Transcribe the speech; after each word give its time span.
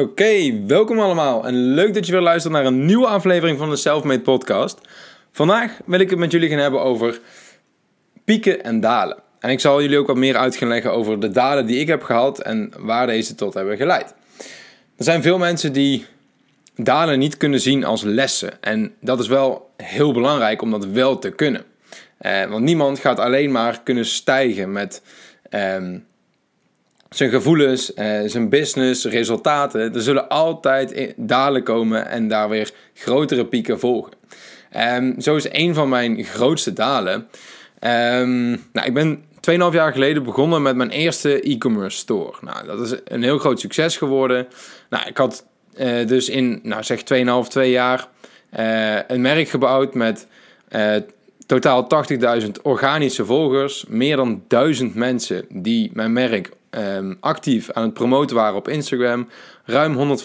Oké, 0.00 0.64
welkom 0.66 1.00
allemaal 1.00 1.46
en 1.46 1.54
leuk 1.54 1.94
dat 1.94 2.06
je 2.06 2.12
weer 2.12 2.20
luistert 2.20 2.52
naar 2.52 2.64
een 2.64 2.84
nieuwe 2.84 3.06
aflevering 3.06 3.58
van 3.58 3.70
de 3.70 3.76
Selfmade 3.76 4.20
Podcast. 4.20 4.78
Vandaag 5.32 5.78
wil 5.84 6.00
ik 6.00 6.10
het 6.10 6.18
met 6.18 6.32
jullie 6.32 6.48
gaan 6.48 6.58
hebben 6.58 6.82
over 6.82 7.20
pieken 8.24 8.64
en 8.64 8.80
dalen. 8.80 9.18
En 9.38 9.50
ik 9.50 9.60
zal 9.60 9.82
jullie 9.82 9.98
ook 9.98 10.06
wat 10.06 10.16
meer 10.16 10.36
uit 10.36 10.56
gaan 10.56 10.68
leggen 10.68 10.92
over 10.92 11.20
de 11.20 11.30
dalen 11.30 11.66
die 11.66 11.78
ik 11.78 11.86
heb 11.86 12.02
gehad 12.02 12.40
en 12.40 12.72
waar 12.78 13.06
deze 13.06 13.34
tot 13.34 13.54
hebben 13.54 13.76
geleid. 13.76 14.14
Er 14.96 15.04
zijn 15.04 15.22
veel 15.22 15.38
mensen 15.38 15.72
die 15.72 16.06
dalen 16.76 17.18
niet 17.18 17.36
kunnen 17.36 17.60
zien 17.60 17.84
als 17.84 18.02
lessen. 18.02 18.62
En 18.62 18.94
dat 19.00 19.20
is 19.20 19.28
wel 19.28 19.70
heel 19.76 20.12
belangrijk 20.12 20.62
om 20.62 20.70
dat 20.70 20.86
wel 20.86 21.18
te 21.18 21.30
kunnen. 21.30 21.64
Eh, 22.18 22.44
want 22.44 22.64
niemand 22.64 22.98
gaat 22.98 23.18
alleen 23.18 23.52
maar 23.52 23.80
kunnen 23.82 24.06
stijgen 24.06 24.72
met 24.72 25.02
ehm, 25.50 25.98
zijn 27.10 27.30
gevoelens, 27.30 27.94
eh, 27.94 28.20
zijn 28.26 28.48
business, 28.48 29.04
resultaten. 29.04 29.94
Er 29.94 30.02
zullen 30.02 30.28
altijd 30.28 31.14
dalen 31.16 31.62
komen 31.62 32.08
en 32.08 32.28
daar 32.28 32.48
weer 32.48 32.70
grotere 32.94 33.46
pieken 33.46 33.78
volgen. 33.78 34.12
Um, 34.76 35.20
zo 35.20 35.36
is 35.36 35.46
een 35.52 35.74
van 35.74 35.88
mijn 35.88 36.24
grootste 36.24 36.72
dalen. 36.72 37.28
Um, 37.80 38.50
nou, 38.72 38.86
ik 38.86 38.94
ben 38.94 39.24
2,5 39.40 39.72
jaar 39.72 39.92
geleden 39.92 40.22
begonnen 40.22 40.62
met 40.62 40.76
mijn 40.76 40.90
eerste 40.90 41.40
e-commerce 41.40 41.96
store. 41.96 42.36
Nou, 42.40 42.66
dat 42.66 42.80
is 42.80 42.94
een 43.04 43.22
heel 43.22 43.38
groot 43.38 43.60
succes 43.60 43.96
geworden. 43.96 44.46
Nou, 44.90 45.08
ik 45.08 45.16
had 45.16 45.46
uh, 45.76 46.06
dus 46.06 46.28
in, 46.28 46.60
nou 46.62 46.82
zeg 46.82 47.00
2,5, 47.44 47.48
2 47.48 47.70
jaar 47.70 48.08
uh, 48.58 48.98
een 49.06 49.20
merk 49.20 49.48
gebouwd 49.48 49.94
met 49.94 50.26
totaal 51.46 51.88
80.000 52.42 52.48
organische 52.62 53.24
volgers. 53.24 53.84
Meer 53.88 54.16
dan 54.16 54.42
1000 54.48 54.94
mensen 54.94 55.44
die 55.48 55.90
mijn 55.94 56.12
merk 56.12 56.50
um, 56.70 57.16
actief 57.20 57.70
aan 57.70 57.82
het 57.82 57.94
promoten 57.94 58.36
waren 58.36 58.56
op 58.56 58.68
Instagram. 58.68 59.28
Ruim 59.64 60.18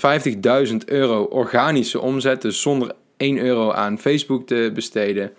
150.000 0.68 0.76
euro 0.86 1.24
organische 1.24 2.02
omzet, 2.02 2.42
dus 2.42 2.62
zonder 2.62 2.92
1 3.18 3.38
euro 3.38 3.72
aan 3.72 4.00
Facebook 4.00 4.48
te 4.48 4.72
besteden. 4.74 5.32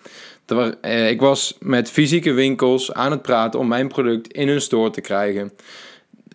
Uh, 0.52 1.10
ik 1.10 1.20
was 1.20 1.56
met 1.60 1.90
fysieke 1.90 2.32
winkels 2.32 2.92
aan 2.92 3.10
het 3.10 3.22
praten 3.22 3.60
om 3.60 3.68
mijn 3.68 3.88
product 3.88 4.32
in 4.32 4.48
hun 4.48 4.60
store 4.60 4.90
te 4.90 5.00
krijgen. 5.00 5.52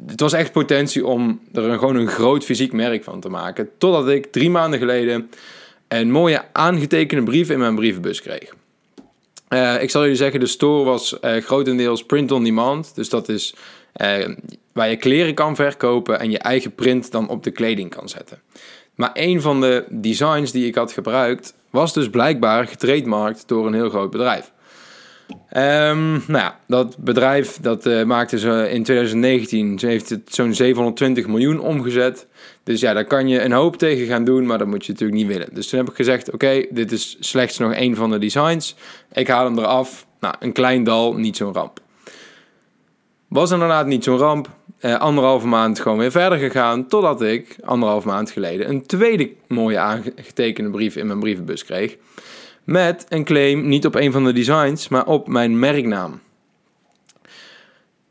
Het 0.05 0.19
was 0.19 0.33
echt 0.33 0.52
potentie 0.52 1.06
om 1.06 1.41
er 1.53 1.80
gewoon 1.80 1.95
een 1.95 2.08
groot 2.08 2.44
fysiek 2.44 2.73
merk 2.73 3.03
van 3.03 3.19
te 3.19 3.30
maken. 3.30 3.69
Totdat 3.78 4.09
ik 4.09 4.31
drie 4.31 4.50
maanden 4.50 4.80
geleden 4.80 5.30
een 5.88 6.11
mooie 6.11 6.44
aangetekende 6.52 7.23
brief 7.23 7.50
in 7.50 7.59
mijn 7.59 7.75
brievenbus 7.75 8.22
kreeg. 8.22 8.53
Uh, 9.53 9.81
ik 9.81 9.89
zal 9.89 10.02
jullie 10.02 10.17
zeggen, 10.17 10.39
de 10.39 10.45
store 10.45 10.83
was 10.83 11.17
uh, 11.21 11.38
grotendeels 11.44 12.03
print 12.03 12.31
on 12.31 12.44
demand. 12.44 12.95
Dus 12.95 13.09
dat 13.09 13.30
is 13.30 13.55
uh, 14.02 14.35
waar 14.71 14.89
je 14.89 14.95
kleren 14.95 15.33
kan 15.33 15.55
verkopen 15.55 16.19
en 16.19 16.31
je 16.31 16.38
eigen 16.38 16.75
print 16.75 17.11
dan 17.11 17.30
op 17.30 17.44
de 17.44 17.52
kleding 17.52 17.89
kan 17.89 18.09
zetten. 18.09 18.41
Maar 18.95 19.11
een 19.13 19.41
van 19.41 19.61
de 19.61 19.85
designs 19.89 20.52
die 20.52 20.67
ik 20.67 20.75
had 20.75 20.91
gebruikt 20.91 21.53
was 21.69 21.94
dus 21.94 22.09
blijkbaar 22.09 22.67
getrademarkt 22.67 23.47
door 23.47 23.67
een 23.67 23.73
heel 23.73 23.89
groot 23.89 24.11
bedrijf. 24.11 24.52
Um, 25.57 26.11
nou 26.27 26.44
ja, 26.44 26.59
dat 26.67 26.97
bedrijf 26.97 27.57
dat 27.61 27.85
uh, 27.85 28.03
maakte 28.03 28.39
ze 28.39 28.69
in 28.69 28.83
2019 28.83 29.80
ze 29.80 29.88
heeft 29.88 30.09
het 30.09 30.21
zo'n 30.33 30.53
720 30.53 31.27
miljoen 31.27 31.59
omgezet. 31.59 32.27
Dus 32.63 32.80
ja, 32.80 32.94
daar 32.94 33.05
kan 33.05 33.27
je 33.27 33.41
een 33.41 33.52
hoop 33.52 33.77
tegen 33.77 34.07
gaan 34.07 34.23
doen, 34.23 34.45
maar 34.45 34.57
dat 34.57 34.67
moet 34.67 34.85
je 34.85 34.91
natuurlijk 34.91 35.19
niet 35.19 35.27
willen. 35.27 35.49
Dus 35.53 35.69
toen 35.69 35.79
heb 35.79 35.89
ik 35.89 35.95
gezegd: 35.95 36.31
Oké, 36.31 36.66
dit 36.69 36.91
is 36.91 37.17
slechts 37.19 37.57
nog 37.57 37.73
één 37.73 37.95
van 37.95 38.11
de 38.11 38.17
designs. 38.17 38.75
Ik 39.13 39.27
haal 39.27 39.45
hem 39.45 39.57
eraf. 39.57 40.05
Nou, 40.19 40.35
een 40.39 40.52
klein 40.52 40.83
dal, 40.83 41.13
niet 41.13 41.38
zo'n 41.38 41.53
ramp. 41.53 41.79
Was 43.27 43.52
inderdaad 43.52 43.85
niet 43.85 44.03
zo'n 44.03 44.17
ramp. 44.17 44.49
Uh, 44.81 44.99
anderhalve 44.99 45.47
maand 45.47 45.79
gewoon 45.79 45.97
weer 45.97 46.11
verder 46.11 46.38
gegaan. 46.38 46.88
Totdat 46.88 47.22
ik 47.22 47.55
anderhalve 47.63 48.07
maand 48.07 48.31
geleden 48.31 48.69
een 48.69 48.85
tweede 48.85 49.31
mooie 49.47 49.79
aangetekende 49.79 50.69
brief 50.69 50.95
in 50.95 51.07
mijn 51.07 51.19
brievenbus 51.19 51.66
kreeg. 51.66 51.97
Met 52.72 53.05
een 53.09 53.23
claim 53.23 53.67
niet 53.67 53.86
op 53.86 53.95
een 53.95 54.11
van 54.11 54.23
de 54.23 54.33
designs, 54.33 54.88
maar 54.88 55.05
op 55.05 55.27
mijn 55.27 55.59
merknaam. 55.59 56.19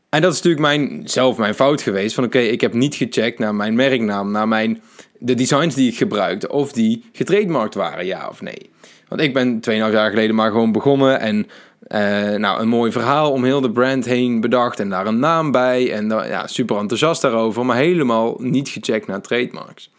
En 0.08 0.20
dat 0.20 0.32
is 0.32 0.42
natuurlijk 0.42 0.62
mijn, 0.62 1.02
zelf 1.04 1.36
mijn 1.36 1.54
fout 1.54 1.82
geweest. 1.82 2.14
Van 2.14 2.24
oké, 2.24 2.38
ik 2.38 2.60
heb 2.60 2.72
niet 2.72 2.94
gecheckt 2.94 3.38
naar 3.38 3.54
mijn 3.54 3.74
merknaam, 3.74 4.30
naar 4.30 4.48
mijn, 4.48 4.82
de 5.18 5.34
designs 5.34 5.74
die 5.74 5.90
ik 5.90 5.96
gebruikte. 5.96 6.48
Of 6.48 6.72
die 6.72 7.04
getrademarkt 7.12 7.74
waren, 7.74 8.06
ja 8.06 8.28
of 8.28 8.40
nee. 8.40 8.70
Want 9.08 9.20
ik 9.20 9.34
ben 9.34 9.60
2,5 9.70 9.76
jaar 9.76 10.10
geleden 10.10 10.34
maar 10.34 10.50
gewoon 10.50 10.72
begonnen. 10.72 11.20
En 11.20 11.36
uh, 11.88 12.38
nou, 12.38 12.60
een 12.60 12.68
mooi 12.68 12.92
verhaal 12.92 13.32
om 13.32 13.44
heel 13.44 13.60
de 13.60 13.72
brand 13.72 14.04
heen 14.04 14.40
bedacht. 14.40 14.80
En 14.80 14.88
daar 14.88 15.06
een 15.06 15.18
naam 15.18 15.50
bij. 15.50 15.92
En 15.92 16.08
ja, 16.08 16.46
super 16.46 16.76
enthousiast 16.76 17.22
daarover. 17.22 17.66
Maar 17.66 17.76
helemaal 17.76 18.36
niet 18.38 18.68
gecheckt 18.68 19.06
naar 19.06 19.20
trademarks. 19.20 19.90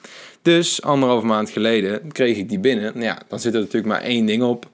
Dus 0.41 0.81
anderhalf 0.81 1.23
maand 1.23 1.49
geleden 1.49 2.11
kreeg 2.11 2.37
ik 2.37 2.49
die 2.49 2.59
binnen. 2.59 2.91
Nou 2.93 3.05
ja, 3.05 3.21
dan 3.27 3.39
zit 3.39 3.53
er 3.53 3.59
natuurlijk 3.59 3.87
maar 3.87 4.01
één 4.01 4.25
ding 4.25 4.43
op. 4.43 4.69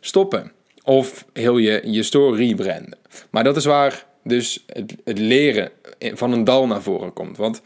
Stoppen. 0.00 0.52
Of 0.82 1.24
heel 1.32 1.58
je, 1.58 1.80
je 1.84 2.02
store 2.02 2.36
rebranden. 2.36 2.98
Maar 3.30 3.44
dat 3.44 3.56
is 3.56 3.64
waar 3.64 4.06
dus 4.22 4.64
het, 4.66 4.94
het 5.04 5.18
leren 5.18 5.70
van 5.98 6.32
een 6.32 6.44
dal 6.44 6.66
naar 6.66 6.82
voren 6.82 7.12
komt. 7.12 7.36
Want 7.36 7.62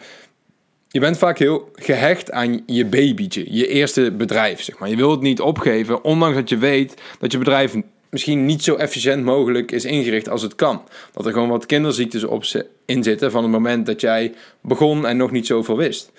je 0.89 1.01
bent 1.01 1.19
vaak 1.19 1.39
heel 1.39 1.71
gehecht 1.75 2.31
aan 2.31 2.63
je 2.67 2.87
babytje, 2.87 3.45
je 3.49 3.69
eerste 3.69 4.13
bedrijf, 4.13 4.63
zeg 4.63 4.79
maar. 4.79 4.89
Je 4.89 4.97
wilt 4.97 5.11
het 5.11 5.21
niet 5.21 5.41
opgeven, 5.41 6.05
ondanks 6.05 6.37
dat 6.37 6.49
je 6.49 6.59
weet 6.59 6.95
dat 7.19 7.33
je 7.33 7.39
bedrijf 7.39 7.75
misschien 8.11 8.47
niet 8.47 8.63
zo 8.63 8.75
efficiënt 8.75 9.25
mogelijk 9.25 9.73
is 9.73 9.85
ingericht 9.85 10.29
als 10.29 10.43
het 10.43 10.55
kan. 10.55 10.83
Dat 11.13 11.27
er 11.27 11.33
gewoon 11.33 11.49
wat 11.49 11.67
kinderziektes 11.67 12.25
op 12.25 12.45
in 12.85 13.03
zitten 13.03 13.31
van 13.31 13.43
het 13.43 13.53
moment 13.53 13.87
dat 13.87 14.01
jij 14.01 14.35
begon 14.61 15.07
en 15.07 15.17
nog 15.17 15.31
niet 15.31 15.47
zoveel 15.47 15.77
wist. 15.77 16.13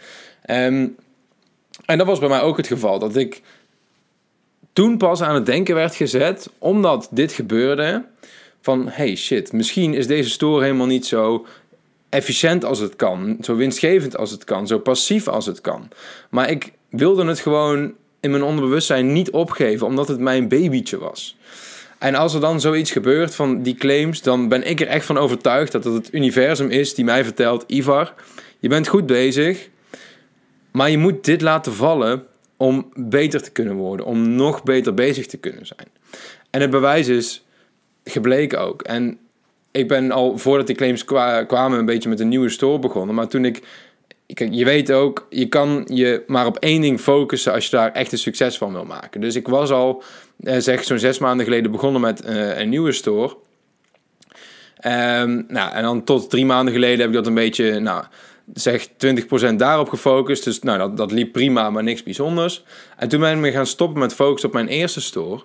Um, 0.49 0.95
en 1.89 1.97
dat 1.97 2.07
was 2.07 2.19
bij 2.19 2.29
mij 2.29 2.41
ook 2.41 2.57
het 2.57 2.67
geval. 2.67 2.99
Dat 2.99 3.15
ik 3.15 3.41
toen 4.73 4.97
pas 4.97 5.21
aan 5.21 5.35
het 5.35 5.45
denken 5.45 5.75
werd 5.75 5.95
gezet, 5.95 6.49
omdat 6.57 7.07
dit 7.11 7.31
gebeurde. 7.31 8.05
Van 8.61 8.87
hey 8.89 9.15
shit, 9.15 9.53
misschien 9.53 9.93
is 9.93 10.07
deze 10.07 10.29
store 10.29 10.63
helemaal 10.63 10.85
niet 10.87 11.05
zo 11.05 11.45
efficiënt 12.09 12.65
als 12.65 12.79
het 12.79 12.95
kan, 12.95 13.37
zo 13.41 13.55
winstgevend 13.55 14.17
als 14.17 14.31
het 14.31 14.43
kan, 14.43 14.67
zo 14.67 14.79
passief 14.79 15.27
als 15.27 15.45
het 15.45 15.61
kan. 15.61 15.89
Maar 16.29 16.49
ik 16.49 16.71
wilde 16.89 17.25
het 17.25 17.39
gewoon 17.39 17.93
in 18.19 18.31
mijn 18.31 18.43
onderbewustzijn 18.43 19.13
niet 19.13 19.31
opgeven, 19.31 19.87
omdat 19.87 20.07
het 20.07 20.19
mijn 20.19 20.47
babytje 20.47 20.97
was. 20.97 21.37
En 21.97 22.15
als 22.15 22.33
er 22.33 22.41
dan 22.41 22.61
zoiets 22.61 22.91
gebeurt 22.91 23.35
van 23.35 23.61
die 23.61 23.75
claims, 23.75 24.21
dan 24.21 24.47
ben 24.47 24.69
ik 24.69 24.81
er 24.81 24.87
echt 24.87 25.05
van 25.05 25.17
overtuigd 25.17 25.71
dat 25.71 25.83
het 25.83 25.93
het 25.93 26.13
universum 26.13 26.69
is 26.69 26.93
die 26.93 27.05
mij 27.05 27.23
vertelt: 27.23 27.63
Ivar, 27.67 28.13
je 28.59 28.67
bent 28.67 28.87
goed 28.87 29.05
bezig, 29.05 29.69
maar 30.71 30.89
je 30.89 30.97
moet 30.97 31.25
dit 31.25 31.41
laten 31.41 31.73
vallen 31.73 32.25
om 32.57 32.91
beter 32.95 33.41
te 33.41 33.51
kunnen 33.51 33.75
worden, 33.75 34.05
om 34.05 34.35
nog 34.35 34.63
beter 34.63 34.93
bezig 34.93 35.25
te 35.25 35.37
kunnen 35.37 35.65
zijn. 35.65 35.87
En 36.49 36.61
het 36.61 36.69
bewijs 36.69 37.07
is 37.07 37.45
gebleken 38.03 38.59
ook. 38.59 38.81
En 38.81 39.17
ik 39.71 39.87
ben 39.87 40.11
al 40.11 40.37
voordat 40.37 40.67
die 40.67 40.75
claims 40.75 41.05
kwamen 41.47 41.79
een 41.79 41.85
beetje 41.85 42.09
met 42.09 42.19
een 42.19 42.27
nieuwe 42.27 42.49
store 42.49 42.79
begonnen. 42.79 43.15
Maar 43.15 43.27
toen 43.27 43.45
ik. 43.45 43.61
je 44.51 44.65
weet 44.65 44.91
ook, 44.91 45.27
je 45.29 45.47
kan 45.47 45.83
je 45.93 46.23
maar 46.27 46.45
op 46.45 46.57
één 46.57 46.81
ding 46.81 46.99
focussen 46.99 47.53
als 47.53 47.65
je 47.65 47.75
daar 47.75 47.91
echt 47.91 48.11
een 48.11 48.17
succes 48.17 48.57
van 48.57 48.73
wil 48.73 48.85
maken. 48.85 49.21
Dus 49.21 49.35
ik 49.35 49.47
was 49.47 49.71
al, 49.71 50.03
eh, 50.43 50.57
zeg 50.57 50.83
zo'n 50.83 50.99
zes 50.99 51.19
maanden 51.19 51.45
geleden 51.45 51.71
begonnen 51.71 52.01
met 52.01 52.25
uh, 52.25 52.57
een 52.59 52.69
nieuwe 52.69 52.91
store. 52.91 53.37
Um, 54.85 55.45
nou, 55.47 55.71
en 55.73 55.83
dan 55.83 56.03
tot 56.03 56.29
drie 56.29 56.45
maanden 56.45 56.73
geleden 56.73 56.99
heb 56.99 57.07
ik 57.07 57.13
dat 57.13 57.27
een 57.27 57.33
beetje, 57.33 57.79
nou, 57.79 58.03
zeg 58.53 58.87
20% 58.87 59.55
daarop 59.55 59.89
gefocust. 59.89 60.43
Dus 60.43 60.59
nou, 60.59 60.77
dat, 60.77 60.97
dat 60.97 61.11
liep 61.11 61.31
prima, 61.31 61.69
maar 61.69 61.83
niks 61.83 62.03
bijzonders. 62.03 62.63
En 62.97 63.09
toen 63.09 63.19
ben 63.19 63.43
ik 63.43 63.53
gaan 63.53 63.67
stoppen 63.67 63.99
met 63.99 64.13
focus 64.13 64.45
op 64.45 64.53
mijn 64.53 64.67
eerste 64.67 65.01
store. 65.01 65.41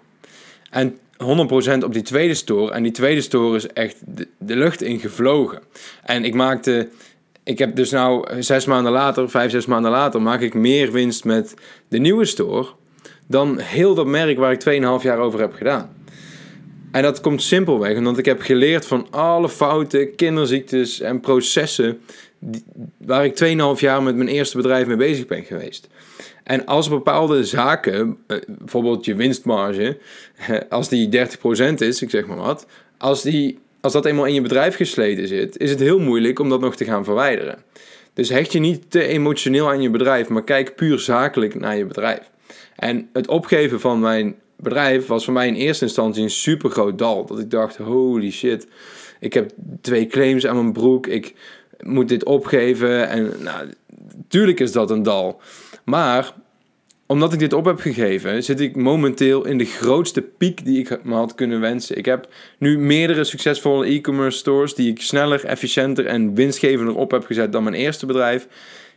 En 0.70 0.98
100% 1.22 1.84
op 1.84 1.92
die 1.92 2.02
tweede 2.02 2.34
store. 2.34 2.72
En 2.72 2.82
die 2.82 2.92
tweede 2.92 3.20
store 3.20 3.56
is 3.56 3.66
echt 3.66 3.96
de, 4.06 4.28
de 4.38 4.56
lucht 4.56 4.82
in 4.82 4.98
gevlogen. 4.98 5.62
En 6.02 6.24
ik 6.24 6.34
maakte. 6.34 6.88
Ik 7.42 7.58
heb 7.58 7.76
dus 7.76 7.90
nou 7.90 8.42
zes 8.42 8.64
maanden 8.64 8.92
later, 8.92 9.30
vijf, 9.30 9.50
zes 9.50 9.66
maanden 9.66 9.90
later, 9.90 10.22
maak 10.22 10.40
ik 10.40 10.54
meer 10.54 10.92
winst 10.92 11.24
met 11.24 11.54
de 11.88 11.98
nieuwe 11.98 12.24
store. 12.24 12.66
dan 13.26 13.58
heel 13.58 13.94
dat 13.94 14.06
merk 14.06 14.38
waar 14.38 14.52
ik 14.52 14.82
2,5 14.98 15.02
jaar 15.02 15.18
over 15.18 15.40
heb 15.40 15.54
gedaan. 15.54 15.93
En 16.94 17.02
dat 17.02 17.20
komt 17.20 17.42
simpelweg 17.42 17.96
omdat 17.96 18.18
ik 18.18 18.24
heb 18.24 18.40
geleerd 18.40 18.86
van 18.86 19.06
alle 19.10 19.48
fouten, 19.48 20.14
kinderziektes 20.14 21.00
en 21.00 21.20
processen. 21.20 22.00
Waar 22.96 23.24
ik 23.24 23.44
2,5 23.76 23.80
jaar 23.80 24.02
met 24.02 24.16
mijn 24.16 24.28
eerste 24.28 24.56
bedrijf 24.56 24.86
mee 24.86 24.96
bezig 24.96 25.26
ben 25.26 25.44
geweest. 25.44 25.88
En 26.44 26.66
als 26.66 26.88
bepaalde 26.88 27.44
zaken, 27.44 28.16
eh, 28.26 28.38
bijvoorbeeld 28.46 29.04
je 29.04 29.14
winstmarge, 29.14 29.98
als 30.68 30.88
die 30.88 31.08
30% 31.08 31.80
is, 31.80 32.02
ik 32.02 32.10
zeg 32.10 32.26
maar 32.26 32.36
wat, 32.36 32.66
als, 32.98 33.22
die, 33.22 33.58
als 33.80 33.92
dat 33.92 34.04
eenmaal 34.04 34.26
in 34.26 34.34
je 34.34 34.42
bedrijf 34.42 34.76
gesleten 34.76 35.28
zit, 35.28 35.58
is 35.58 35.70
het 35.70 35.80
heel 35.80 35.98
moeilijk 35.98 36.38
om 36.38 36.48
dat 36.48 36.60
nog 36.60 36.76
te 36.76 36.84
gaan 36.84 37.04
verwijderen. 37.04 37.58
Dus 38.12 38.28
hecht 38.28 38.52
je 38.52 38.58
niet 38.58 38.90
te 38.90 39.06
emotioneel 39.06 39.68
aan 39.68 39.82
je 39.82 39.90
bedrijf, 39.90 40.28
maar 40.28 40.44
kijk 40.44 40.74
puur 40.74 40.98
zakelijk 40.98 41.54
naar 41.54 41.76
je 41.76 41.86
bedrijf. 41.86 42.30
En 42.76 43.08
het 43.12 43.28
opgeven 43.28 43.80
van 43.80 44.00
mijn 44.00 44.34
bedrijf 44.64 45.06
was 45.06 45.24
voor 45.24 45.32
mij 45.32 45.46
in 45.46 45.54
eerste 45.54 45.84
instantie 45.84 46.22
een 46.22 46.30
super 46.30 46.70
groot 46.70 46.98
dal. 46.98 47.26
Dat 47.26 47.38
ik 47.38 47.50
dacht, 47.50 47.76
holy 47.76 48.30
shit, 48.30 48.66
ik 49.20 49.32
heb 49.32 49.50
twee 49.80 50.06
claims 50.06 50.46
aan 50.46 50.56
mijn 50.56 50.72
broek, 50.72 51.06
ik 51.06 51.34
moet 51.80 52.08
dit 52.08 52.24
opgeven. 52.24 53.08
En 53.08 53.32
nou, 53.42 54.54
is 54.54 54.72
dat 54.72 54.90
een 54.90 55.02
dal. 55.02 55.40
Maar 55.84 56.34
omdat 57.06 57.32
ik 57.32 57.38
dit 57.38 57.52
op 57.52 57.64
heb 57.64 57.80
gegeven, 57.80 58.44
zit 58.44 58.60
ik 58.60 58.76
momenteel 58.76 59.46
in 59.46 59.58
de 59.58 59.64
grootste 59.64 60.22
piek 60.22 60.64
die 60.64 60.78
ik 60.78 61.04
me 61.04 61.14
had 61.14 61.34
kunnen 61.34 61.60
wensen. 61.60 61.96
Ik 61.96 62.04
heb 62.04 62.28
nu 62.58 62.78
meerdere 62.78 63.24
succesvolle 63.24 63.86
e-commerce 63.86 64.38
stores 64.38 64.74
die 64.74 64.90
ik 64.90 65.00
sneller, 65.00 65.44
efficiënter 65.44 66.06
en 66.06 66.34
winstgevender 66.34 66.94
op 66.96 67.10
heb 67.10 67.24
gezet 67.24 67.52
dan 67.52 67.62
mijn 67.62 67.74
eerste 67.74 68.06
bedrijf. 68.06 68.48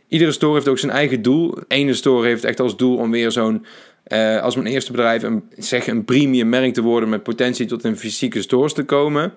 Iedere 0.08 0.32
store 0.32 0.54
heeft 0.54 0.68
ook 0.68 0.78
zijn 0.78 0.92
eigen 0.92 1.22
doel. 1.22 1.50
De 1.50 1.64
ene 1.68 1.94
store 1.94 2.26
heeft 2.26 2.44
echt 2.44 2.60
als 2.60 2.76
doel 2.76 2.96
om 2.96 3.10
weer 3.10 3.30
zo'n, 3.30 3.66
uh, 4.08 4.42
als 4.42 4.54
mijn 4.54 4.66
eerste 4.66 4.92
bedrijf, 4.92 5.22
een, 5.22 5.42
zeg 5.56 5.86
een 5.86 6.04
premium 6.04 6.48
merk 6.48 6.74
te 6.74 6.82
worden 6.82 7.08
met 7.08 7.22
potentie 7.22 7.66
tot 7.66 7.84
in 7.84 7.96
fysieke 7.96 8.42
stores 8.42 8.72
te 8.72 8.84
komen. 8.84 9.32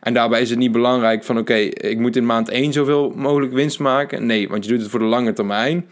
En 0.00 0.14
daarbij 0.14 0.40
is 0.40 0.50
het 0.50 0.58
niet 0.58 0.72
belangrijk 0.72 1.24
van 1.24 1.38
oké, 1.38 1.54
ik 1.54 1.98
moet 1.98 2.16
in 2.16 2.26
maand 2.26 2.48
1 2.48 2.72
zoveel 2.72 3.12
mogelijk 3.16 3.52
winst 3.52 3.78
maken. 3.78 4.26
Nee, 4.26 4.48
want 4.48 4.64
je 4.64 4.70
doet 4.70 4.80
het 4.80 4.90
voor 4.90 5.00
de 5.00 5.04
lange 5.04 5.32
termijn. 5.32 5.86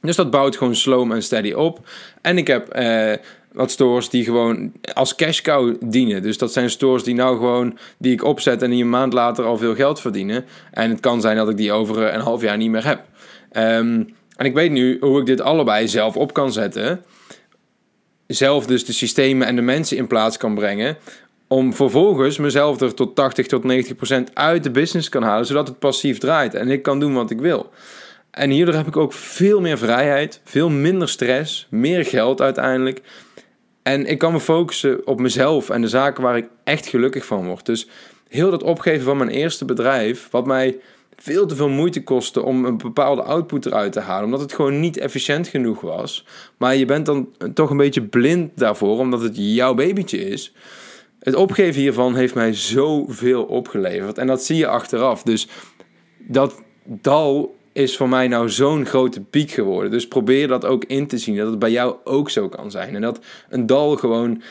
Dus 0.00 0.16
dat 0.16 0.30
bouwt 0.30 0.56
gewoon 0.56 0.76
slow 0.76 1.12
en 1.12 1.22
steady 1.22 1.52
op. 1.52 1.88
En 2.20 2.38
ik 2.38 2.46
heb 2.46 2.78
uh, 2.78 3.12
wat 3.52 3.70
stores 3.70 4.08
die 4.08 4.24
gewoon 4.24 4.72
als 4.94 5.14
cash 5.14 5.40
cow 5.40 5.74
dienen. 5.80 6.22
Dus 6.22 6.38
dat 6.38 6.52
zijn 6.52 6.70
stores 6.70 7.02
die 7.02 7.14
nou 7.14 7.36
gewoon 7.36 7.78
die 7.98 8.12
ik 8.12 8.24
opzet 8.24 8.62
en 8.62 8.70
die 8.70 8.82
een 8.82 8.90
maand 8.90 9.12
later 9.12 9.44
al 9.44 9.56
veel 9.56 9.74
geld 9.74 10.00
verdienen. 10.00 10.44
En 10.70 10.90
het 10.90 11.00
kan 11.00 11.20
zijn 11.20 11.36
dat 11.36 11.48
ik 11.48 11.56
die 11.56 11.72
over 11.72 12.14
een 12.14 12.20
half 12.20 12.42
jaar 12.42 12.56
niet 12.56 12.70
meer 12.70 12.86
heb. 12.86 13.04
Um, 13.52 14.14
en 14.36 14.46
ik 14.46 14.54
weet 14.54 14.70
nu 14.70 14.96
hoe 15.00 15.20
ik 15.20 15.26
dit 15.26 15.40
allebei 15.40 15.88
zelf 15.88 16.16
op 16.16 16.32
kan 16.32 16.52
zetten. 16.52 17.04
Zelf 18.34 18.66
dus 18.66 18.84
de 18.84 18.92
systemen 18.92 19.46
en 19.46 19.56
de 19.56 19.62
mensen 19.62 19.96
in 19.96 20.06
plaats 20.06 20.36
kan 20.36 20.54
brengen. 20.54 20.96
Om 21.48 21.74
vervolgens 21.74 22.38
mezelf 22.38 22.80
er 22.80 22.94
tot 22.94 23.14
80 23.14 23.46
tot 23.46 23.64
90 23.64 23.96
procent 23.96 24.30
uit 24.34 24.62
de 24.62 24.70
business 24.70 25.08
kan 25.08 25.22
halen. 25.22 25.46
Zodat 25.46 25.68
het 25.68 25.78
passief 25.78 26.18
draait. 26.18 26.54
En 26.54 26.68
ik 26.68 26.82
kan 26.82 27.00
doen 27.00 27.14
wat 27.14 27.30
ik 27.30 27.40
wil. 27.40 27.70
En 28.30 28.50
hierdoor 28.50 28.74
heb 28.74 28.86
ik 28.86 28.96
ook 28.96 29.12
veel 29.12 29.60
meer 29.60 29.78
vrijheid, 29.78 30.40
veel 30.44 30.68
minder 30.68 31.08
stress, 31.08 31.66
meer 31.70 32.04
geld 32.04 32.40
uiteindelijk. 32.40 33.00
En 33.82 34.06
ik 34.06 34.18
kan 34.18 34.32
me 34.32 34.40
focussen 34.40 35.06
op 35.06 35.20
mezelf 35.20 35.70
en 35.70 35.80
de 35.80 35.88
zaken 35.88 36.22
waar 36.22 36.36
ik 36.36 36.46
echt 36.64 36.86
gelukkig 36.86 37.24
van 37.24 37.46
word. 37.46 37.66
Dus 37.66 37.88
heel 38.28 38.50
dat 38.50 38.62
opgeven 38.62 39.04
van 39.04 39.16
mijn 39.16 39.30
eerste 39.30 39.64
bedrijf, 39.64 40.28
wat 40.30 40.46
mij 40.46 40.78
veel 41.22 41.46
te 41.46 41.56
veel 41.56 41.68
moeite 41.68 42.02
kostte 42.02 42.42
om 42.42 42.64
een 42.64 42.78
bepaalde 42.78 43.22
output 43.22 43.66
eruit 43.66 43.92
te 43.92 44.00
halen, 44.00 44.24
omdat 44.24 44.40
het 44.40 44.52
gewoon 44.52 44.80
niet 44.80 44.98
efficiënt 44.98 45.48
genoeg 45.48 45.80
was. 45.80 46.26
Maar 46.56 46.76
je 46.76 46.84
bent 46.84 47.06
dan 47.06 47.28
toch 47.54 47.70
een 47.70 47.76
beetje 47.76 48.02
blind 48.02 48.50
daarvoor, 48.54 48.98
omdat 48.98 49.22
het 49.22 49.32
jouw 49.34 49.74
babytje 49.74 50.28
is. 50.28 50.52
Het 51.18 51.34
opgeven 51.34 51.80
hiervan 51.80 52.14
heeft 52.14 52.34
mij 52.34 52.54
zoveel 52.54 53.44
opgeleverd 53.44 54.18
en 54.18 54.26
dat 54.26 54.44
zie 54.44 54.56
je 54.56 54.66
achteraf. 54.66 55.22
Dus 55.22 55.48
dat 56.18 56.62
dal 56.84 57.56
is 57.72 57.96
voor 57.96 58.08
mij 58.08 58.28
nou 58.28 58.50
zo'n 58.50 58.86
grote 58.86 59.20
piek 59.20 59.50
geworden. 59.50 59.90
Dus 59.90 60.08
probeer 60.08 60.48
dat 60.48 60.64
ook 60.64 60.84
in 60.84 61.06
te 61.06 61.18
zien, 61.18 61.36
dat 61.36 61.50
het 61.50 61.58
bij 61.58 61.70
jou 61.70 61.96
ook 62.04 62.30
zo 62.30 62.48
kan 62.48 62.70
zijn. 62.70 62.94
En 62.94 63.00
dat 63.00 63.20
een 63.48 63.66
dal 63.66 63.96
gewoon 63.96 64.42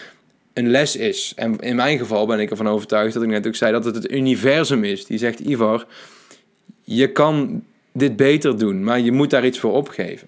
een 0.54 0.70
les 0.70 0.96
is. 0.96 1.34
En 1.36 1.60
in 1.60 1.76
mijn 1.76 1.98
geval 1.98 2.26
ben 2.26 2.40
ik 2.40 2.50
ervan 2.50 2.70
overtuigd, 2.70 3.14
dat 3.14 3.24
ik 3.24 3.30
net 3.30 3.48
ook 3.48 3.56
zei, 3.56 3.72
dat 3.72 3.86
het 3.86 3.96
het 3.96 4.12
universum 4.12 4.84
is. 4.84 5.06
Die 5.06 5.18
zegt, 5.18 5.40
Ivar, 5.40 5.86
je 6.96 7.12
kan 7.12 7.64
dit 7.92 8.16
beter 8.16 8.58
doen, 8.58 8.84
maar 8.84 9.00
je 9.00 9.12
moet 9.12 9.30
daar 9.30 9.46
iets 9.46 9.60
voor 9.60 9.74
opgeven. 9.74 10.28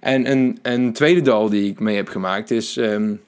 En 0.00 0.30
een, 0.30 0.58
een 0.62 0.92
tweede 0.92 1.20
dal 1.20 1.48
die 1.48 1.70
ik 1.70 1.80
mee 1.80 1.96
heb 1.96 2.08
gemaakt 2.08 2.50
is... 2.50 2.76
Um, 2.76 3.20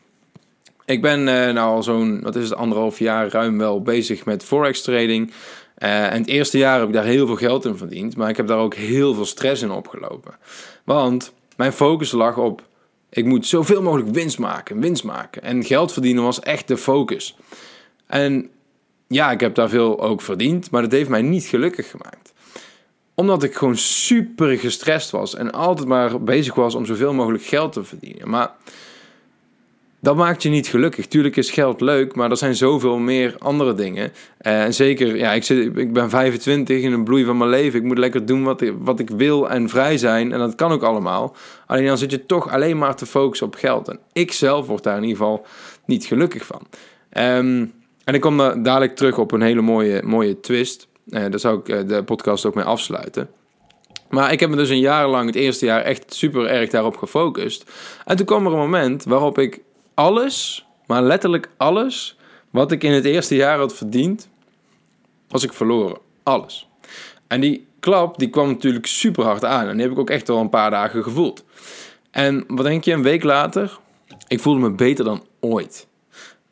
ik 0.84 1.02
ben 1.02 1.20
uh, 1.20 1.26
nou 1.26 1.58
al 1.58 1.82
zo'n, 1.82 2.20
wat 2.22 2.36
is 2.36 2.44
het, 2.44 2.58
anderhalf 2.58 2.98
jaar 2.98 3.28
ruim 3.28 3.58
wel 3.58 3.82
bezig 3.82 4.24
met 4.24 4.44
forex 4.44 4.82
trading. 4.82 5.30
Uh, 5.78 6.12
en 6.12 6.18
het 6.18 6.26
eerste 6.26 6.58
jaar 6.58 6.78
heb 6.78 6.88
ik 6.88 6.94
daar 6.94 7.04
heel 7.04 7.26
veel 7.26 7.36
geld 7.36 7.64
in 7.64 7.76
verdiend, 7.76 8.16
maar 8.16 8.28
ik 8.28 8.36
heb 8.36 8.46
daar 8.46 8.58
ook 8.58 8.74
heel 8.74 9.14
veel 9.14 9.24
stress 9.24 9.62
in 9.62 9.70
opgelopen. 9.70 10.34
Want 10.84 11.32
mijn 11.56 11.72
focus 11.72 12.12
lag 12.12 12.38
op, 12.38 12.62
ik 13.08 13.24
moet 13.24 13.46
zoveel 13.46 13.82
mogelijk 13.82 14.10
winst 14.10 14.38
maken, 14.38 14.80
winst 14.80 15.04
maken. 15.04 15.42
En 15.42 15.64
geld 15.64 15.92
verdienen 15.92 16.22
was 16.22 16.40
echt 16.40 16.68
de 16.68 16.76
focus. 16.76 17.36
En 18.06 18.50
ja, 19.08 19.30
ik 19.30 19.40
heb 19.40 19.54
daar 19.54 19.68
veel 19.68 20.00
ook 20.00 20.22
verdiend, 20.22 20.70
maar 20.70 20.82
dat 20.82 20.92
heeft 20.92 21.08
mij 21.08 21.22
niet 21.22 21.44
gelukkig 21.44 21.90
gemaakt. 21.90 22.32
Omdat 23.14 23.42
ik 23.42 23.54
gewoon 23.54 23.76
super 23.76 24.58
gestrest 24.58 25.10
was 25.10 25.34
en 25.34 25.52
altijd 25.52 25.88
maar 25.88 26.22
bezig 26.22 26.54
was 26.54 26.74
om 26.74 26.86
zoveel 26.86 27.12
mogelijk 27.12 27.44
geld 27.44 27.72
te 27.72 27.84
verdienen. 27.84 28.28
Maar 28.28 28.50
dat 30.00 30.16
maakt 30.16 30.42
je 30.42 30.48
niet 30.48 30.66
gelukkig. 30.66 31.06
Tuurlijk 31.06 31.36
is 31.36 31.50
geld 31.50 31.80
leuk, 31.80 32.14
maar 32.14 32.30
er 32.30 32.36
zijn 32.36 32.54
zoveel 32.54 32.98
meer 32.98 33.34
andere 33.38 33.74
dingen. 33.74 34.12
Uh, 34.40 34.62
en 34.62 34.74
zeker, 34.74 35.16
ja, 35.16 35.32
ik, 35.32 35.44
zit, 35.44 35.76
ik 35.76 35.92
ben 35.92 36.10
25 36.10 36.82
in 36.82 36.92
een 36.92 37.04
bloei 37.04 37.24
van 37.24 37.36
mijn 37.36 37.50
leven. 37.50 37.78
Ik 37.78 37.84
moet 37.84 37.98
lekker 37.98 38.26
doen 38.26 38.44
wat 38.44 38.60
ik, 38.60 38.74
wat 38.78 39.00
ik 39.00 39.10
wil 39.10 39.50
en 39.50 39.68
vrij 39.68 39.98
zijn. 39.98 40.32
En 40.32 40.38
dat 40.38 40.54
kan 40.54 40.72
ook 40.72 40.82
allemaal. 40.82 41.36
Alleen 41.66 41.86
dan 41.86 41.98
zit 41.98 42.10
je 42.10 42.26
toch 42.26 42.50
alleen 42.50 42.78
maar 42.78 42.96
te 42.96 43.06
focussen 43.06 43.46
op 43.46 43.54
geld. 43.54 43.88
En 43.88 43.98
ik 44.12 44.32
zelf 44.32 44.66
word 44.66 44.82
daar 44.82 44.96
in 44.96 45.02
ieder 45.02 45.16
geval 45.16 45.46
niet 45.84 46.04
gelukkig 46.04 46.46
van. 46.46 46.62
Um, 47.12 47.72
en 48.06 48.14
ik 48.14 48.20
kom 48.20 48.36
dadelijk 48.36 48.96
terug 48.96 49.18
op 49.18 49.32
een 49.32 49.42
hele 49.42 49.60
mooie, 49.60 50.02
mooie 50.02 50.40
twist. 50.40 50.88
Uh, 51.06 51.20
daar 51.20 51.38
zou 51.38 51.58
ik 51.58 51.68
uh, 51.68 51.88
de 51.88 52.04
podcast 52.04 52.44
ook 52.44 52.54
mee 52.54 52.64
afsluiten. 52.64 53.30
Maar 54.08 54.32
ik 54.32 54.40
heb 54.40 54.50
me 54.50 54.56
dus 54.56 54.68
een 54.68 54.78
jaar 54.78 55.08
lang, 55.08 55.26
het 55.26 55.34
eerste 55.34 55.64
jaar, 55.64 55.82
echt 55.82 56.14
super 56.14 56.46
erg 56.46 56.70
daarop 56.70 56.96
gefocust. 56.96 57.70
En 58.04 58.16
toen 58.16 58.26
kwam 58.26 58.46
er 58.46 58.52
een 58.52 58.58
moment 58.58 59.04
waarop 59.04 59.38
ik 59.38 59.60
alles, 59.94 60.66
maar 60.86 61.02
letterlijk 61.02 61.48
alles, 61.56 62.18
wat 62.50 62.72
ik 62.72 62.82
in 62.82 62.92
het 62.92 63.04
eerste 63.04 63.34
jaar 63.34 63.58
had 63.58 63.74
verdiend, 63.74 64.28
was 65.28 65.44
ik 65.44 65.52
verloren. 65.52 65.98
Alles. 66.22 66.68
En 67.26 67.40
die 67.40 67.66
klap, 67.80 68.18
die 68.18 68.30
kwam 68.30 68.48
natuurlijk 68.48 68.86
super 68.86 69.24
hard 69.24 69.44
aan. 69.44 69.68
En 69.68 69.72
die 69.72 69.82
heb 69.82 69.92
ik 69.92 69.98
ook 69.98 70.10
echt 70.10 70.28
al 70.28 70.40
een 70.40 70.48
paar 70.48 70.70
dagen 70.70 71.02
gevoeld. 71.02 71.44
En 72.10 72.44
wat 72.48 72.64
denk 72.64 72.84
je, 72.84 72.92
een 72.92 73.02
week 73.02 73.22
later, 73.22 73.78
ik 74.28 74.40
voelde 74.40 74.60
me 74.60 74.70
beter 74.70 75.04
dan 75.04 75.24
ooit. 75.40 75.86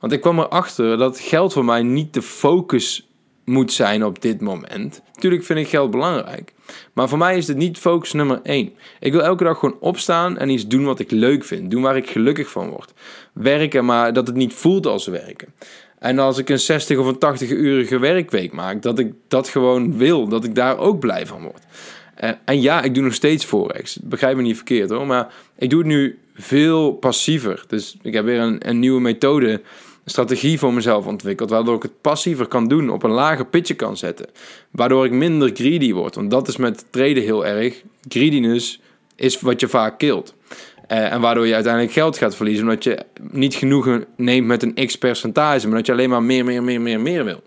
Want 0.05 0.17
ik 0.17 0.23
kwam 0.23 0.39
erachter 0.39 0.99
dat 0.99 1.21
geld 1.21 1.53
voor 1.53 1.65
mij 1.65 1.83
niet 1.83 2.15
de 2.15 2.23
focus 2.23 3.09
moet 3.45 3.73
zijn 3.73 4.05
op 4.05 4.23
dit 4.23 4.41
moment. 4.41 5.03
Tuurlijk 5.13 5.45
vind 5.45 5.59
ik 5.59 5.69
geld 5.69 5.91
belangrijk. 5.91 6.53
Maar 6.93 7.09
voor 7.09 7.19
mij 7.19 7.37
is 7.37 7.47
dit 7.47 7.57
niet 7.57 7.79
focus 7.79 8.13
nummer 8.13 8.41
één. 8.43 8.73
Ik 9.01 9.13
wil 9.13 9.23
elke 9.23 9.45
dag 9.45 9.59
gewoon 9.59 9.77
opstaan 9.81 10.39
en 10.39 10.49
iets 10.49 10.67
doen 10.67 10.85
wat 10.85 10.99
ik 10.99 11.11
leuk 11.11 11.45
vind. 11.45 11.71
Doen 11.71 11.83
waar 11.83 11.97
ik 11.97 12.11
gelukkig 12.11 12.51
van 12.51 12.69
word. 12.69 12.93
Werken, 13.33 13.85
maar 13.85 14.13
dat 14.13 14.27
het 14.27 14.37
niet 14.37 14.55
voelt 14.55 14.87
als 14.87 15.07
werken. 15.07 15.55
En 15.99 16.19
als 16.19 16.39
ik 16.39 16.49
een 16.49 16.61
60 16.61 16.99
of 16.99 17.07
een 17.07 17.39
80-urige 17.39 17.99
werkweek 17.99 18.53
maak, 18.53 18.83
dat 18.83 18.99
ik 18.99 19.13
dat 19.29 19.49
gewoon 19.49 19.97
wil. 19.97 20.29
Dat 20.29 20.45
ik 20.45 20.55
daar 20.55 20.79
ook 20.79 20.99
blij 20.99 21.27
van 21.27 21.43
word. 21.43 21.63
En, 22.15 22.39
en 22.45 22.61
ja, 22.61 22.83
ik 22.83 22.95
doe 22.95 23.03
nog 23.03 23.15
steeds 23.15 23.45
Forex. 23.45 23.99
Begrijp 24.03 24.37
me 24.37 24.43
niet 24.43 24.57
verkeerd 24.57 24.91
hoor. 24.91 25.07
Maar 25.07 25.33
ik 25.59 25.71
doe 25.71 25.79
het 25.79 25.89
nu 25.89 26.19
veel 26.35 26.93
passiever. 26.93 27.65
Dus 27.69 27.97
ik 28.03 28.15
heb 28.15 28.25
weer 28.25 28.41
een, 28.41 28.69
een 28.69 28.79
nieuwe 28.79 29.01
methode 29.01 29.61
strategie 30.05 30.59
voor 30.59 30.73
mezelf 30.73 31.07
ontwikkeld, 31.07 31.51
waardoor 31.51 31.77
ik 31.77 31.83
het 31.83 32.01
passiever 32.01 32.47
kan 32.47 32.69
doen, 32.69 32.91
op 32.91 33.03
een 33.03 33.11
lager 33.11 33.47
pitje 33.47 33.75
kan 33.75 33.97
zetten. 33.97 34.27
Waardoor 34.71 35.05
ik 35.05 35.13
minder 35.13 35.51
greedy 35.55 35.93
word, 35.93 36.15
want 36.15 36.31
dat 36.31 36.49
is 36.49 36.57
met 36.57 36.85
traden 36.91 37.23
heel 37.23 37.47
erg. 37.47 37.83
Greediness 38.09 38.81
is 39.17 39.41
wat 39.41 39.61
je 39.61 39.69
vaak 39.69 39.99
kilt. 39.99 40.35
Uh, 40.93 41.13
en 41.13 41.21
waardoor 41.21 41.47
je 41.47 41.55
uiteindelijk 41.55 41.93
geld 41.93 42.19
gaat 42.19 42.37
verliezen, 42.37 42.65
omdat 42.65 42.85
je 42.85 42.99
niet 43.31 43.55
genoegen 43.55 44.05
neemt 44.17 44.47
met 44.47 44.63
een 44.63 44.87
x 44.87 44.99
percentage, 44.99 45.67
maar 45.67 45.77
dat 45.77 45.87
je 45.87 45.93
alleen 45.93 46.11
maar 46.11 46.23
meer, 46.23 46.45
meer, 46.45 46.63
meer, 46.63 46.81
meer, 46.81 47.01
meer 47.01 47.25
wil. 47.25 47.43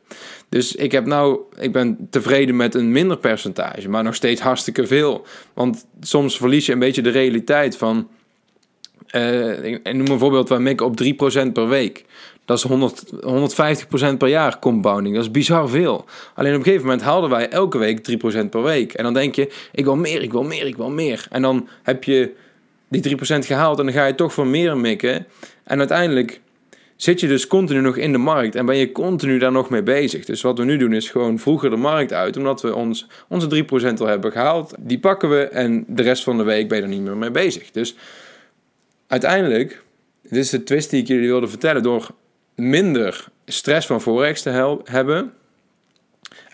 Dus 0.50 0.76
ik 0.76 0.92
heb 0.92 1.06
nou, 1.06 1.40
ik 1.58 1.72
ben 1.72 2.08
tevreden 2.10 2.56
met 2.56 2.76
een 2.76 2.92
minder 2.92 3.18
percentage, 3.18 3.90
maar 3.90 4.04
nog 4.04 4.16
steeds 4.16 4.42
hartstikke 4.42 4.88
veel. 4.88 5.26
Want 5.54 5.86
soms 6.00 6.38
verlies 6.38 6.66
je 6.66 6.74
een 6.74 6.80
beetje 6.80 7.02
de 7.02 7.10
realiteit 7.10 7.78
van. 7.78 8.08
Uh, 9.12 9.64
ik 9.64 9.94
noem 9.94 10.08
een 10.08 10.20
voorbeeld 10.20 10.50
waar 10.50 10.62
ik 10.62 10.82
op 10.82 11.02
3% 11.04 11.52
per 11.54 11.68
week. 11.68 12.06
Dat 12.46 12.58
is 12.58 12.64
100, 12.64 13.04
150% 14.14 14.18
per 14.18 14.28
jaar 14.28 14.60
compounding. 14.60 15.16
Dat 15.16 15.24
is 15.24 15.32
bizar 15.32 15.70
veel. 15.70 16.06
Alleen 16.36 16.52
op 16.52 16.58
een 16.58 16.64
gegeven 16.64 16.86
moment 16.86 17.02
haalden 17.02 17.30
wij 17.30 17.50
elke 17.50 17.78
week 17.78 18.20
3% 18.44 18.50
per 18.50 18.64
week. 18.64 18.94
En 18.94 19.04
dan 19.04 19.14
denk 19.14 19.36
je, 19.36 19.52
ik 19.72 19.84
wil 19.84 19.96
meer, 19.96 20.22
ik 20.22 20.32
wil 20.32 20.44
meer, 20.44 20.66
ik 20.66 20.78
wil 20.78 20.90
meer. 20.90 21.28
En 21.30 21.42
dan 21.42 21.68
heb 21.84 22.04
je 22.04 22.32
die 22.88 23.18
3% 23.18 23.20
gehaald 23.40 23.80
en 23.80 23.86
dan 23.86 23.94
ga 23.94 24.06
je 24.06 24.16
toch 24.16 24.34
voor 24.34 24.48
meer 24.48 24.78
mikken. 24.78 25.26
En 25.64 25.80
uiteindelijk 25.80 26.42
zit 26.96 27.20
je 27.20 27.28
dus 27.28 27.48
continu 27.48 27.82
nog 27.82 27.98
in 27.98 28.12
de 28.12 28.18
markt 28.18 28.56
en 28.56 28.66
ben 28.66 28.78
je 28.78 28.92
continu 28.92 29.38
daar 29.38 29.52
nog 29.52 29.70
mee 29.70 29.84
bezig. 29.84 30.26
Dus 30.26 30.42
wat 30.42 30.58
we 30.58 30.64
nu 30.64 30.78
doen 30.78 30.94
is 30.94 31.10
gewoon 31.10 31.40
vroeger 31.40 31.70
de 31.70 31.76
markt 31.76 32.14
uit, 32.14 32.38
omdat 32.38 32.62
we 32.62 32.76
ons, 32.76 33.08
onze 33.28 33.66
3% 33.94 33.98
al 33.98 34.08
hebben 34.08 34.32
gehaald. 34.32 34.74
Die 34.80 35.00
pakken 35.00 35.30
we 35.30 35.42
en 35.44 35.86
de 35.88 36.02
rest 36.02 36.24
van 36.24 36.38
de 36.38 36.44
week 36.44 36.68
ben 36.68 36.78
je 36.78 36.84
er 36.84 36.90
niet 36.90 37.02
meer 37.02 37.18
mee 37.18 37.32
bezig. 37.32 37.72
Dus 37.72 37.96
uiteindelijk, 39.08 39.84
dit 40.22 40.40
is 40.40 40.50
de 40.50 40.64
twist 40.64 40.90
die 40.90 41.02
ik 41.02 41.08
jullie 41.08 41.28
wilde 41.28 41.48
vertellen, 41.48 41.84
door 41.84 42.10
minder 42.56 43.28
stress 43.46 43.88
van 43.88 44.02
Forex 44.02 44.42
te 44.42 44.80
hebben. 44.84 45.34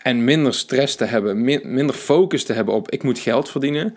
En 0.01 0.23
minder 0.23 0.53
stress 0.53 0.95
te 0.95 1.05
hebben, 1.05 1.43
minder 1.73 1.95
focus 1.95 2.43
te 2.43 2.53
hebben 2.53 2.73
op 2.73 2.91
ik 2.91 3.03
moet 3.03 3.19
geld 3.19 3.49
verdienen. 3.49 3.95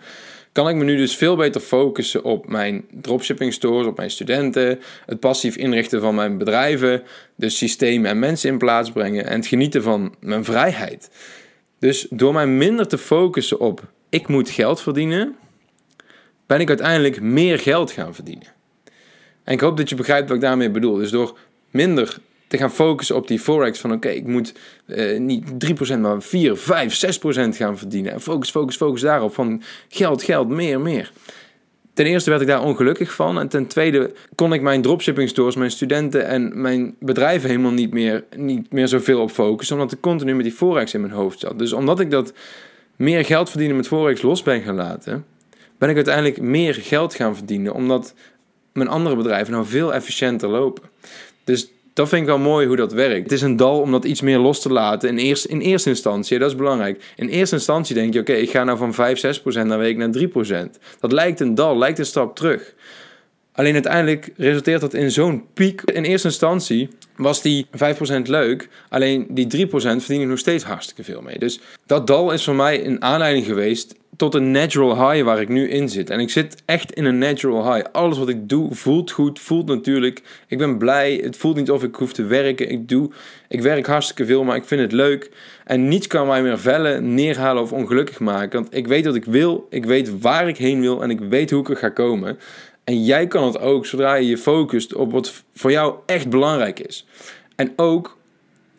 Kan 0.51 0.69
ik 0.69 0.75
me 0.75 0.83
nu 0.83 0.97
dus 0.97 1.15
veel 1.15 1.35
beter 1.35 1.61
focussen 1.61 2.23
op 2.23 2.47
mijn 2.47 2.85
dropshipping 3.01 3.53
stores, 3.53 3.87
op 3.87 3.97
mijn 3.97 4.11
studenten, 4.11 4.79
het 5.05 5.19
passief 5.19 5.55
inrichten 5.55 6.01
van 6.01 6.15
mijn 6.15 6.37
bedrijven, 6.37 7.03
de 7.35 7.49
systemen 7.49 8.09
en 8.09 8.19
mensen 8.19 8.49
in 8.49 8.57
plaats 8.57 8.91
brengen 8.91 9.25
en 9.25 9.35
het 9.35 9.47
genieten 9.47 9.83
van 9.83 10.15
mijn 10.19 10.43
vrijheid. 10.43 11.09
Dus 11.79 12.07
door 12.09 12.33
mij 12.33 12.47
minder 12.47 12.87
te 12.87 12.97
focussen 12.97 13.59
op 13.59 13.83
ik 14.09 14.27
moet 14.27 14.49
geld 14.49 14.81
verdienen, 14.81 15.35
ben 16.47 16.59
ik 16.59 16.67
uiteindelijk 16.67 17.21
meer 17.21 17.59
geld 17.59 17.91
gaan 17.91 18.15
verdienen. 18.15 18.47
En 19.43 19.53
ik 19.53 19.59
hoop 19.59 19.77
dat 19.77 19.89
je 19.89 19.95
begrijpt 19.95 20.27
wat 20.27 20.37
ik 20.37 20.43
daarmee 20.43 20.69
bedoel. 20.69 20.95
Dus 20.95 21.11
door 21.11 21.37
minder 21.71 22.17
te 22.47 22.57
gaan 22.57 22.71
focussen 22.71 23.15
op 23.15 23.27
die 23.27 23.39
forex 23.39 23.79
van 23.79 23.91
oké, 23.91 24.09
ik 24.09 24.27
moet 24.27 24.53
uh, 24.85 25.19
niet 25.19 25.45
3% 25.95 25.99
maar 25.99 26.21
4, 26.21 26.57
5, 26.57 27.19
6% 27.19 27.49
gaan 27.49 27.77
verdienen. 27.77 28.11
En 28.11 28.21
focus, 28.21 28.49
focus, 28.49 28.75
focus 28.75 29.01
daarop 29.01 29.33
van 29.33 29.61
geld, 29.87 30.23
geld, 30.23 30.47
meer, 30.47 30.79
meer. 30.79 31.11
Ten 31.93 32.05
eerste 32.05 32.29
werd 32.29 32.41
ik 32.41 32.47
daar 32.47 32.63
ongelukkig 32.63 33.13
van. 33.13 33.39
En 33.39 33.47
ten 33.47 33.67
tweede 33.67 34.13
kon 34.35 34.53
ik 34.53 34.61
mijn 34.61 34.81
dropshipping 34.81 35.29
stores, 35.29 35.55
mijn 35.55 35.71
studenten 35.71 36.27
en 36.27 36.61
mijn 36.61 36.95
bedrijven 36.99 37.49
helemaal 37.49 37.71
niet 37.71 37.93
meer, 37.93 38.23
niet 38.35 38.71
meer 38.71 38.87
zoveel 38.87 39.21
op 39.21 39.31
focussen. 39.31 39.75
Omdat 39.75 39.91
ik 39.91 40.01
continu 40.01 40.35
met 40.35 40.43
die 40.43 40.53
forex 40.53 40.93
in 40.93 41.01
mijn 41.01 41.13
hoofd 41.13 41.39
zat. 41.39 41.59
Dus 41.59 41.73
omdat 41.73 41.99
ik 41.99 42.11
dat 42.11 42.33
meer 42.95 43.25
geld 43.25 43.49
verdienen 43.49 43.75
met 43.77 43.87
forex 43.87 44.21
los 44.21 44.43
ben 44.43 44.61
gaan 44.61 44.75
laten, 44.75 45.25
ben 45.77 45.89
ik 45.89 45.95
uiteindelijk 45.95 46.41
meer 46.41 46.73
geld 46.73 47.15
gaan 47.15 47.35
verdienen. 47.35 47.73
Omdat 47.73 48.13
mijn 48.73 48.89
andere 48.89 49.15
bedrijven 49.15 49.53
nou 49.53 49.65
veel 49.65 49.93
efficiënter 49.93 50.49
lopen. 50.49 50.83
Dus 51.43 51.71
dat 51.93 52.09
vind 52.09 52.21
ik 52.21 52.27
wel 52.27 52.37
mooi 52.37 52.67
hoe 52.67 52.75
dat 52.75 52.93
werkt. 52.93 53.23
Het 53.23 53.31
is 53.31 53.41
een 53.41 53.55
dal 53.55 53.81
om 53.81 53.91
dat 53.91 54.05
iets 54.05 54.21
meer 54.21 54.37
los 54.37 54.61
te 54.61 54.69
laten 54.69 55.09
in, 55.09 55.17
eerst, 55.17 55.45
in 55.45 55.59
eerste 55.59 55.89
instantie. 55.89 56.39
Dat 56.39 56.49
is 56.49 56.55
belangrijk. 56.55 57.13
In 57.15 57.27
eerste 57.27 57.55
instantie 57.55 57.95
denk 57.95 58.13
je, 58.13 58.19
oké, 58.19 58.33
ik 58.33 58.49
ga 58.49 58.63
nou 58.63 58.77
van 58.77 58.93
5, 58.93 59.19
6 59.19 59.41
procent 59.41 59.67
naar 59.67 59.77
week 59.77 59.97
naar 59.97 60.11
3 60.11 60.27
procent. 60.27 60.79
Dat 60.99 61.11
lijkt 61.11 61.39
een 61.39 61.55
dal, 61.55 61.77
lijkt 61.77 61.99
een 61.99 62.05
stap 62.05 62.35
terug. 62.35 62.73
Alleen 63.57 63.73
uiteindelijk 63.73 64.29
resulteert 64.35 64.81
dat 64.81 64.93
in 64.93 65.11
zo'n 65.11 65.43
piek. 65.53 65.81
In 65.81 66.03
eerste 66.03 66.27
instantie 66.27 66.89
was 67.15 67.41
die 67.41 67.67
5% 67.71 68.21
leuk, 68.23 68.69
alleen 68.89 69.27
die 69.29 69.67
3% 69.67 69.69
verdien 69.69 70.21
ik 70.21 70.27
nog 70.27 70.39
steeds 70.39 70.63
hartstikke 70.63 71.03
veel 71.03 71.21
mee. 71.21 71.39
Dus 71.39 71.59
dat 71.85 72.07
dal 72.07 72.31
is 72.31 72.43
voor 72.43 72.55
mij 72.55 72.85
een 72.85 73.01
aanleiding 73.01 73.45
geweest 73.45 73.95
tot 74.17 74.35
een 74.35 74.51
natural 74.51 75.09
high 75.09 75.23
waar 75.23 75.41
ik 75.41 75.49
nu 75.49 75.69
in 75.69 75.89
zit. 75.89 76.09
En 76.09 76.19
ik 76.19 76.29
zit 76.29 76.61
echt 76.65 76.91
in 76.93 77.05
een 77.05 77.17
natural 77.17 77.73
high. 77.73 77.85
Alles 77.91 78.17
wat 78.17 78.29
ik 78.29 78.49
doe 78.49 78.75
voelt 78.75 79.11
goed, 79.11 79.39
voelt 79.39 79.67
natuurlijk. 79.67 80.21
Ik 80.47 80.57
ben 80.57 80.77
blij. 80.77 81.19
Het 81.23 81.37
voelt 81.37 81.55
niet 81.55 81.71
of 81.71 81.83
ik 81.83 81.95
hoef 81.95 82.13
te 82.13 82.23
werken. 82.23 82.69
Ik 82.69 82.89
doe, 82.89 83.09
ik 83.47 83.61
werk 83.61 83.85
hartstikke 83.85 84.25
veel, 84.25 84.43
maar 84.43 84.55
ik 84.55 84.65
vind 84.65 84.81
het 84.81 84.91
leuk. 84.91 85.31
En 85.65 85.87
niets 85.87 86.07
kan 86.07 86.27
mij 86.27 86.41
meer 86.41 86.59
vellen, 86.59 87.13
neerhalen 87.13 87.63
of 87.63 87.71
ongelukkig 87.71 88.19
maken. 88.19 88.61
Want 88.61 88.75
ik 88.75 88.87
weet 88.87 89.05
wat 89.05 89.15
ik 89.15 89.25
wil, 89.25 89.67
ik 89.69 89.85
weet 89.85 90.19
waar 90.19 90.47
ik 90.47 90.57
heen 90.57 90.81
wil 90.81 91.03
en 91.03 91.09
ik 91.09 91.19
weet 91.19 91.51
hoe 91.51 91.61
ik 91.61 91.69
er 91.69 91.77
ga 91.77 91.89
komen. 91.89 92.37
En 92.87 93.03
jij 93.03 93.27
kan 93.27 93.43
het 93.43 93.59
ook 93.59 93.85
zodra 93.85 94.15
je 94.15 94.27
je 94.27 94.37
focust 94.37 94.93
op 94.93 95.11
wat 95.11 95.43
voor 95.53 95.71
jou 95.71 95.95
echt 96.05 96.29
belangrijk 96.29 96.79
is. 96.79 97.05
En 97.55 97.73
ook, 97.75 98.17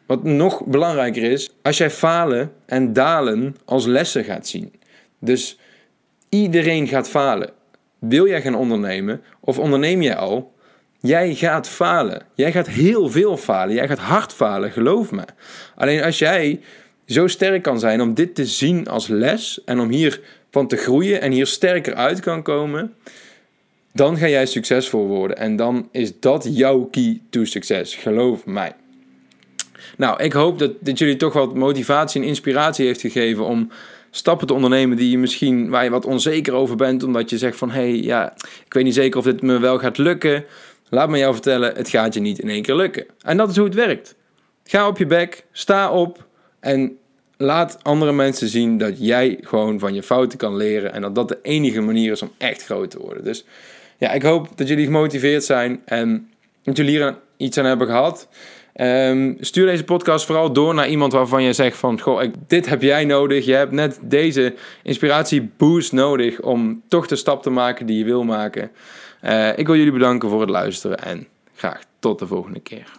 wat 0.07 0.25
nog 0.25 0.65
belangrijker 0.65 1.23
is, 1.23 1.51
als 1.63 1.79
jij 1.79 1.91
falen 1.91 2.53
en 2.67 2.93
dalen 2.93 3.57
als 3.65 3.87
lessen 3.87 4.25
gaat 4.25 4.47
zien. 4.47 4.73
Dus 5.21 5.59
iedereen 6.29 6.87
gaat 6.87 7.09
falen. 7.09 7.51
Wil 7.99 8.27
jij 8.27 8.43
gaan 8.43 8.55
ondernemen 8.55 9.23
of 9.41 9.59
onderneem 9.59 10.03
jij 10.03 10.17
al? 10.17 10.53
Jij 11.01 11.35
gaat 11.35 11.69
falen. 11.69 12.23
Jij 12.35 12.53
gaat 12.53 12.69
heel 12.69 13.09
veel 13.09 13.37
falen. 13.37 13.75
Jij 13.75 13.89
gaat 13.89 13.99
hard 13.99 14.33
falen, 14.33 14.73
geloof 14.73 15.11
me. 15.11 15.25
Alleen 15.75 16.03
als 16.03 16.19
jij 16.19 16.61
zo 17.07 17.27
sterk 17.27 17.63
kan 17.63 17.79
zijn 17.79 18.01
om 18.01 18.15
dit 18.15 18.35
te 18.35 18.47
zien 18.47 18.87
als 18.87 19.07
les 19.07 19.65
en 19.65 19.81
om 19.81 19.89
hier 19.89 20.21
van 20.51 20.69
te 20.69 20.77
groeien 20.77 21.21
en 21.21 21.33
hier 21.33 21.47
sterker 21.47 21.95
uit 21.95 22.21
kan 22.21 22.43
komen, 22.43 22.95
dan 23.99 24.17
ga 24.17 24.29
jij 24.29 24.47
succesvol 24.47 25.07
worden. 25.07 25.37
En 25.37 25.57
dan 25.57 25.89
is 25.93 26.21
dat 26.21 26.49
jouw 26.51 26.85
key 26.85 27.21
to 27.31 27.45
succes. 27.45 27.95
Geloof 27.95 28.47
mij. 28.47 28.73
Nou, 29.97 30.23
ik 30.23 30.33
hoop 30.33 30.59
dat 30.59 30.73
dit 30.81 30.99
jullie 30.99 31.17
toch 31.17 31.33
wat 31.33 31.55
motivatie 31.55 32.21
en 32.21 32.27
inspiratie 32.27 32.87
heeft 32.87 33.01
gegeven 33.01 33.45
om 33.45 33.71
stappen 34.11 34.47
te 34.47 34.55
ondernemen 34.55 34.97
die 34.97 35.11
je 35.11 35.19
misschien, 35.19 35.69
waar 35.69 35.85
je 35.85 35.91
wat 35.91 36.05
onzeker 36.05 36.53
over 36.53 36.77
bent, 36.77 37.03
omdat 37.03 37.31
je 37.31 37.39
zegt 37.39 37.57
van 37.57 37.71
hé, 37.71 37.81
hey, 37.81 38.01
ja, 38.01 38.33
ik 38.67 38.73
weet 38.73 38.85
niet 38.85 38.95
zeker 38.95 39.19
of 39.19 39.25
dit 39.25 39.43
me 39.43 39.59
wel 39.59 39.79
gaat 39.79 39.99
lukken. 39.99 40.45
Laat 40.89 41.09
me 41.09 41.19
jou 41.19 41.33
vertellen, 41.33 41.77
het 41.77 41.89
gaat 41.89 42.15
je 42.15 42.21
niet 42.21 42.39
in 42.39 42.49
één 42.49 42.63
keer 42.63 42.77
lukken. 42.77 43.07
En 43.21 43.37
dat 43.37 43.51
is 43.51 43.57
hoe 43.57 43.67
het 43.67 43.75
werkt. 43.75 44.15
Ga 44.65 44.89
op 44.89 44.99
je 44.99 45.07
bek, 45.07 45.45
sta 45.53 45.91
op 45.91 46.27
en 46.61 46.99
laat 47.37 47.79
andere 47.83 48.13
mensen 48.13 48.49
zien 48.49 48.79
dat 48.79 48.95
jij 48.99 49.39
gewoon 49.41 49.79
van 49.79 49.95
je 49.95 50.03
fouten 50.03 50.39
kan 50.39 50.57
leren 50.57 50.93
en 50.93 51.03
dat 51.03 51.15
dat 51.15 51.29
de 51.29 51.39
enige 51.43 51.81
manier 51.81 52.13
is 52.13 52.23
om 52.23 52.33
echt 52.39 52.65
groot 52.65 52.91
te 52.91 52.99
worden. 52.99 53.25
Dus 53.25 53.45
ja, 53.99 54.13
ik 54.13 54.23
hoop 54.23 54.49
dat 54.55 54.69
jullie 54.69 54.85
gemotiveerd 54.85 55.45
zijn 55.45 55.81
en 55.85 56.31
dat 56.63 56.77
jullie 56.77 56.97
hier 56.97 57.19
iets 57.37 57.59
aan 57.59 57.65
hebben 57.65 57.87
gehad. 57.87 58.29
Um, 58.81 59.37
stuur 59.41 59.67
deze 59.67 59.85
podcast 59.85 60.27
vooral 60.27 60.53
door 60.53 60.75
naar 60.75 60.89
iemand 60.89 61.13
waarvan 61.13 61.43
je 61.43 61.53
zegt 61.53 61.77
van... 61.77 62.01
Goh, 62.01 62.23
dit 62.47 62.69
heb 62.69 62.83
jij 62.83 63.05
nodig. 63.05 63.45
Je 63.45 63.55
hebt 63.55 63.73
net 63.73 63.99
deze 64.03 64.55
inspiratieboost 64.83 65.93
nodig 65.93 66.41
om 66.41 66.83
toch 66.89 67.07
de 67.07 67.17
stap 67.17 67.43
te 67.43 67.51
maken 67.51 67.87
die 67.87 67.99
je 67.99 68.05
wil 68.05 68.25
maken. 68.25 68.71
Uh, 69.25 69.59
ik 69.59 69.67
wil 69.67 69.77
jullie 69.77 69.93
bedanken 69.93 70.29
voor 70.29 70.41
het 70.41 70.51
luisteren 70.51 70.99
en 70.99 71.27
graag 71.55 71.81
tot 71.99 72.19
de 72.19 72.27
volgende 72.27 72.61
keer. 72.61 72.91